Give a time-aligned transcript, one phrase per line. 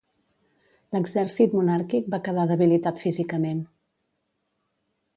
[0.95, 3.63] L'exèrcit monàrquic va quedar debilitat físicament.